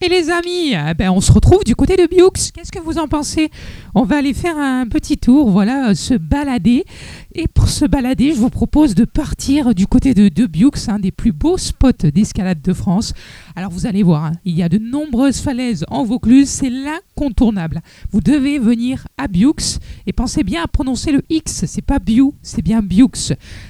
Et 0.00 0.08
les 0.08 0.30
amis, 0.30 0.74
eh 0.74 0.94
ben, 0.94 1.10
on 1.10 1.20
se 1.20 1.32
retrouve 1.32 1.64
du 1.64 1.74
côté 1.74 1.96
de 1.96 2.06
Bioux. 2.06 2.30
Qu'est-ce 2.30 2.70
que 2.70 2.78
vous 2.78 2.98
en 2.98 3.08
pensez? 3.08 3.50
On 3.96 4.04
va 4.04 4.18
aller 4.18 4.32
faire 4.32 4.56
un 4.56 4.86
petit 4.86 5.16
tour, 5.16 5.50
voilà, 5.50 5.92
se 5.96 6.14
balader. 6.14 6.84
Et 7.34 7.48
pour 7.48 7.68
se 7.68 7.84
balader, 7.84 8.32
je 8.32 8.38
vous 8.38 8.48
propose 8.48 8.94
de 8.94 9.04
partir 9.04 9.74
du 9.74 9.88
côté 9.88 10.14
de, 10.14 10.28
de 10.28 10.48
un 10.88 10.98
des 11.00 11.10
plus 11.10 11.32
beaux 11.32 11.58
spots 11.58 12.10
d'escalade 12.14 12.62
de 12.62 12.72
France. 12.72 13.12
Alors 13.56 13.72
vous 13.72 13.86
allez 13.86 14.04
voir, 14.04 14.26
hein, 14.26 14.32
il 14.44 14.56
y 14.56 14.62
a 14.62 14.68
de 14.68 14.78
nombreuses 14.78 15.40
falaises 15.40 15.84
en 15.88 16.04
Vaucluse, 16.04 16.48
c'est 16.48 16.70
l'incontournable. 17.18 17.80
Vous 18.10 18.20
devez 18.20 18.58
venir 18.58 19.06
à 19.16 19.28
Bioux 19.28 19.54
et 20.06 20.12
pensez 20.12 20.44
bien 20.44 20.62
à 20.62 20.68
prononcer 20.68 21.12
le 21.12 21.22
X, 21.28 21.64
c'est 21.66 21.82
pas 21.82 21.98
Biou, 21.98 22.34
c'est 22.42 22.62
bien 22.62 22.80
Bioux. 22.80 23.10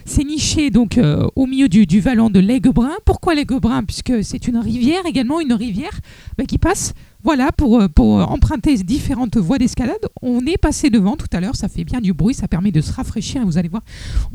C'est 0.05 0.25
niché 0.25 0.71
donc 0.71 0.99
euh, 0.99 1.27
au 1.37 1.47
milieu 1.47 1.69
du, 1.69 1.87
du 1.87 2.01
vallon 2.01 2.31
de 2.31 2.41
l'Aiguebrun. 2.41 2.97
Pourquoi 3.05 3.35
l'Aiguebrun 3.35 3.85
Puisque 3.85 4.23
c'est 4.23 4.49
une 4.49 4.59
rivière, 4.59 5.07
également 5.07 5.41
une 5.41 5.53
rivière 5.53 6.01
bah, 6.37 6.45
qui 6.45 6.59
passe 6.59 6.95
voilà, 7.25 7.51
pour, 7.51 7.81
euh, 7.81 7.89
pour 7.89 8.31
emprunter 8.31 8.77
différentes 8.77 9.37
voies 9.37 9.59
d'escalade, 9.59 9.99
on 10.23 10.41
est 10.47 10.57
passé 10.57 10.89
devant 10.89 11.17
tout 11.17 11.27
à 11.33 11.41
l'heure, 11.41 11.57
ça 11.57 11.69
fait 11.69 11.85
bien 11.85 12.01
du 12.01 12.13
bruit, 12.13 12.35
ça 12.35 12.47
permet 12.47 12.71
de 12.71 12.81
se 12.81 12.93
rafraîchir, 12.93 13.45
vous 13.45 13.59
allez 13.59 13.69
voir, 13.69 13.83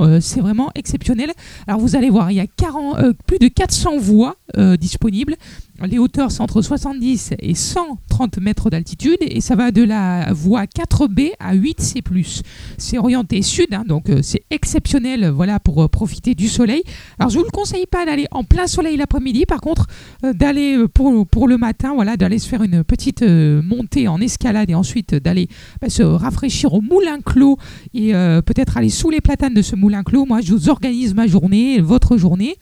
euh, 0.01 0.19
c'est 0.19 0.41
vraiment 0.41 0.69
exceptionnel. 0.75 1.31
Alors 1.65 1.79
vous 1.79 1.95
allez 1.95 2.09
voir, 2.09 2.31
il 2.31 2.35
y 2.35 2.39
a 2.41 2.47
40, 2.47 2.99
euh, 2.99 3.13
plus 3.25 3.39
de 3.39 3.47
400 3.47 3.97
voies 3.97 4.35
disponibles, 4.79 5.35
les 5.83 5.97
hauteurs 5.97 6.31
sont 6.31 6.43
entre 6.43 6.61
70 6.61 7.33
et 7.39 7.55
130 7.55 8.37
mètres 8.37 8.69
d'altitude 8.69 9.17
et 9.21 9.41
ça 9.41 9.55
va 9.55 9.71
de 9.71 9.81
la 9.81 10.31
voie 10.31 10.65
4B 10.65 11.31
à 11.39 11.55
8C+. 11.55 12.43
C'est 12.77 12.99
orienté 12.99 13.41
sud, 13.41 13.73
hein, 13.73 13.83
donc 13.87 14.11
c'est 14.21 14.43
exceptionnel 14.51 15.29
voilà, 15.29 15.59
pour 15.59 15.89
profiter 15.89 16.35
du 16.35 16.47
soleil. 16.47 16.83
Alors 17.17 17.31
je 17.31 17.37
ne 17.37 17.39
vous 17.39 17.45
le 17.47 17.51
conseille 17.51 17.87
pas 17.87 18.05
d'aller 18.05 18.27
en 18.29 18.43
plein 18.43 18.67
soleil 18.67 18.95
l'après-midi, 18.95 19.47
par 19.47 19.59
contre 19.59 19.87
d'aller 20.21 20.87
pour, 20.93 21.25
pour 21.25 21.47
le 21.47 21.57
matin, 21.57 21.93
voilà, 21.95 22.15
d'aller 22.15 22.37
se 22.37 22.47
faire 22.47 22.61
une 22.61 22.72
petite 22.81 23.21
euh, 23.21 23.61
montée 23.61 24.07
en 24.07 24.19
escalade 24.19 24.69
et 24.69 24.75
ensuite 24.75 25.15
d'aller 25.15 25.47
bah, 25.81 25.89
se 25.89 26.01
rafraîchir 26.01 26.73
au 26.73 26.81
moulin 26.81 27.19
clos 27.23 27.57
et 27.93 28.15
euh, 28.15 28.41
peut-être 28.41 28.77
aller 28.77 28.89
sous 28.89 29.09
les 29.09 29.21
platanes 29.21 29.53
de 29.53 29.61
ce 29.61 29.75
moulin 29.75 30.03
clos. 30.03 30.25
Moi, 30.25 30.41
je 30.41 30.53
vous 30.53 30.69
organise 30.69 31.13
ma 31.13 31.27
journée, 31.27 31.81
votre 31.81 32.17
journée. 32.17 32.55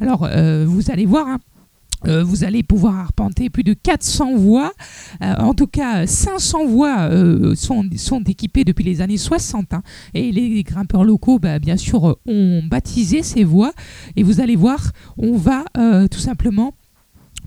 Alors, 0.00 0.24
euh, 0.30 0.64
vous 0.66 0.90
allez 0.90 1.06
voir. 1.06 1.26
Hein, 1.28 1.38
vous 2.04 2.44
allez 2.44 2.62
pouvoir 2.62 2.94
arpenter 2.96 3.50
plus 3.50 3.64
de 3.64 3.72
400 3.72 4.36
voies. 4.36 4.72
en 5.20 5.54
tout 5.54 5.66
cas, 5.66 6.06
500 6.06 6.66
voies 6.66 7.10
sont, 7.56 8.22
équipées 8.28 8.62
depuis 8.62 8.84
les 8.84 9.00
années 9.00 9.16
60. 9.16 9.72
Hein. 9.72 9.82
et 10.14 10.30
les 10.30 10.62
grimpeurs 10.62 11.02
locaux, 11.02 11.40
bah, 11.40 11.58
bien 11.58 11.76
sûr, 11.76 12.16
ont 12.26 12.62
baptisé 12.62 13.24
ces 13.24 13.42
voies. 13.42 13.72
Et 14.14 14.22
vous 14.22 14.40
allez 14.40 14.54
voir, 14.54 14.92
on 15.16 15.36
va 15.36 15.64
tout 16.08 16.20
simplement 16.20 16.74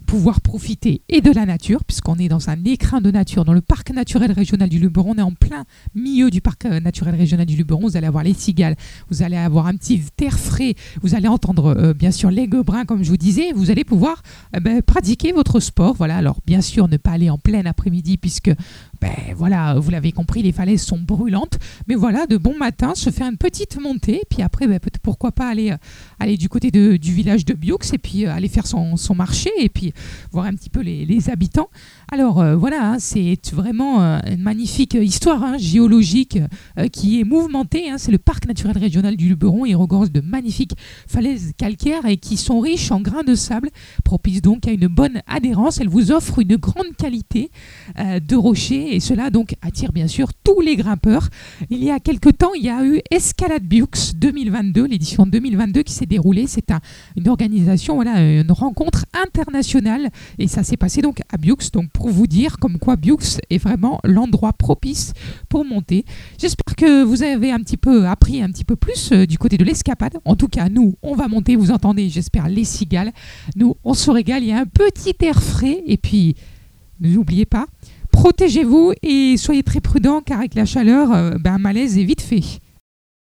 pouvoir 0.10 0.42
profiter 0.42 1.04
et 1.08 1.22
de 1.22 1.30
la 1.32 1.46
nature, 1.46 1.84
puisqu'on 1.86 2.16
est 2.16 2.30
dans 2.30 2.50
un 2.50 2.64
écrin 2.66 3.00
de 3.00 3.12
nature, 3.12 3.46
dans 3.46 3.54
le 3.54 3.62
parc 3.62 3.92
naturel 3.92 4.32
régional 4.32 4.68
du 4.68 4.80
Luberon. 4.80 5.14
On 5.16 5.20
est 5.20 5.22
en 5.22 5.34
plein 5.34 5.66
milieu 5.94 6.32
du 6.32 6.42
parc 6.42 6.66
euh, 6.66 6.80
naturel 6.80 7.14
régional 7.14 7.46
du 7.46 7.56
Luberon. 7.56 7.82
Vous 7.82 7.96
allez 7.96 8.08
avoir 8.08 8.24
les 8.24 8.34
cigales, 8.34 8.76
vous 9.12 9.22
allez 9.22 9.38
avoir 9.38 9.68
un 9.68 9.76
petit 9.76 10.02
terre 10.18 10.40
frais, 10.40 10.74
vous 11.04 11.14
allez 11.14 11.28
entendre 11.28 11.76
euh, 11.78 11.94
bien 11.94 12.10
sûr 12.10 12.32
les 12.32 12.48
gobrins, 12.48 12.86
comme 12.86 13.04
je 13.04 13.10
vous 13.12 13.18
disais. 13.18 13.52
Vous 13.54 13.70
allez 13.70 13.84
pouvoir 13.84 14.24
euh, 14.56 14.60
ben, 14.60 14.82
pratiquer 14.82 15.32
votre 15.32 15.60
sport. 15.60 15.94
Voilà, 15.94 16.18
alors 16.18 16.40
bien 16.44 16.62
sûr, 16.62 16.88
ne 16.88 16.98
pas 16.98 17.12
aller 17.12 17.30
en 17.30 17.38
plein 17.38 17.64
après-midi, 17.68 18.18
puisque 18.18 18.52
ben 19.02 19.34
voilà, 19.36 19.76
vous 19.80 19.92
l'avez 19.92 20.12
compris, 20.12 20.42
les 20.42 20.52
falaises 20.52 20.82
sont 20.82 21.00
brûlantes. 21.00 21.58
Mais 21.88 21.96
voilà, 21.96 22.28
de 22.28 22.38
bon 22.38 22.58
matin, 22.58 22.94
se 22.96 23.10
faire 23.10 23.28
une 23.28 23.38
petite 23.38 23.80
montée. 23.80 24.22
Puis 24.30 24.42
après, 24.42 24.68
ben, 24.68 24.80
pourquoi 25.02 25.32
pas 25.32 25.48
aller, 25.48 25.72
euh, 25.72 25.78
aller 26.20 26.38
du 26.38 26.50
côté 26.50 26.72
du 26.72 27.14
village 27.14 27.46
de 27.46 27.54
Bioux 27.54 27.78
et 27.94 27.98
puis 27.98 28.26
euh, 28.26 28.34
aller 28.34 28.50
faire 28.50 28.68
son, 28.68 28.96
marché 29.16 29.50
et 29.60 29.70
puis 29.70 29.94
voir 30.32 30.46
un 30.46 30.54
petit 30.54 30.70
peu 30.70 30.82
les, 30.82 31.30
habitants. 31.30 31.70
Alors 32.12 32.40
euh, 32.40 32.56
voilà, 32.56 32.94
hein, 32.94 33.00
c'est 33.00 33.38
vraiment 33.54 34.00
une 34.00 34.42
magnifique 34.42 34.94
histoire 34.94 35.44
hein, 35.44 35.58
géologique 35.58 36.40
qui 36.92 37.20
est 37.20 37.24
mouvementée. 37.24 37.90
Hein. 37.90 37.98
c'est 37.98 38.12
le 38.12 38.18
parc 38.18 38.48
naturel 38.48 38.78
régional 38.78 39.16
du 39.16 39.30
Luberon. 39.30 39.66
Il 39.66 39.76
regorge 39.76 40.12
de 40.12 40.22
magnifiques 40.22 40.74
falaises 41.08 41.54
calcaires 41.58 42.06
et 42.06 42.18
qui 42.18 42.38
sont 42.38 42.60
riches 42.60 42.92
en 42.92 43.02
grains 43.02 43.24
de 43.24 43.36
sable, 43.36 43.70
propice 44.04 44.42
donc 44.42 44.68
à 44.68 44.72
une 44.72 44.88
bonne 44.88 45.22
adhérence. 45.28 45.80
Elle 45.80 45.90
vous 45.90 46.12
offre 46.12 46.40
une 46.40 46.56
grande 46.56 46.96
qualité 46.98 47.52
de 47.98 48.36
rochers 48.36 48.89
et 48.92 49.00
cela 49.00 49.30
donc 49.30 49.56
attire 49.62 49.92
bien 49.92 50.08
sûr 50.08 50.30
tous 50.44 50.62
les 50.62 50.76
grimpeurs. 50.76 51.30
Il 51.70 51.84
y 51.84 51.92
a 51.92 52.00
quelque 52.00 52.30
temps, 52.30 52.54
il 52.56 52.64
y 52.64 52.70
a 52.70 52.84
eu 52.84 53.02
Escalade 53.12 53.64
Bux 53.64 54.16
2022, 54.16 54.86
l'édition 54.86 55.26
2022 55.26 55.84
qui 55.84 55.94
s'est 55.94 56.06
déroulée. 56.06 56.46
C'est 56.48 56.72
un, 56.72 56.80
une 57.16 57.28
organisation, 57.30 57.96
voilà, 57.96 58.22
une 58.22 58.52
rencontre 58.52 59.06
internationale 59.14 60.10
et 60.38 60.48
ça 60.48 60.64
s'est 60.64 60.78
passé 60.78 61.02
donc 61.02 61.20
à 61.32 61.38
Bux. 61.38 61.72
Donc 61.74 61.90
pour 61.92 62.10
vous 62.10 62.28
dire 62.28 62.58
comme 62.58 62.78
quoi 62.78 62.96
Bux 62.96 63.40
est 63.50 63.58
vraiment 63.58 64.00
l'endroit 64.04 64.54
propice 64.54 65.14
pour 65.50 65.66
monter. 65.66 66.06
J'espère 66.38 66.76
que 66.76 67.04
vous 67.04 67.24
avez 67.24 67.52
un 67.52 67.60
petit 67.60 67.78
peu 67.78 68.08
appris 68.08 68.42
un 68.42 68.50
petit 68.50 68.64
peu 68.64 68.76
plus 68.76 69.12
euh, 69.12 69.26
du 69.26 69.38
côté 69.38 69.58
de 69.58 69.64
l'escapade. 69.64 70.18
En 70.26 70.36
tout 70.36 70.48
cas, 70.48 70.70
nous, 70.70 70.96
on 71.02 71.16
va 71.16 71.28
monter, 71.28 71.56
vous 71.56 71.72
entendez, 71.72 72.10
j'espère, 72.10 72.48
les 72.50 72.64
cigales. 72.64 73.12
Nous, 73.56 73.76
on 73.84 73.94
se 73.94 74.10
régale, 74.12 74.44
il 74.44 74.50
y 74.50 74.52
a 74.52 74.60
un 74.60 74.66
petit 74.66 75.16
air 75.22 75.42
frais 75.42 75.84
et 75.86 75.98
puis 75.98 76.36
n'oubliez 77.00 77.46
pas, 77.46 77.68
Protégez-vous 78.20 78.92
et 79.02 79.38
soyez 79.38 79.64
très 79.64 79.80
prudents 79.80 80.20
car 80.20 80.40
avec 80.40 80.54
la 80.54 80.66
chaleur, 80.66 81.14
euh, 81.14 81.38
ben, 81.40 81.58
malaise 81.58 81.98
est 81.98 82.04
vite 82.04 82.22
fait. 82.22 82.44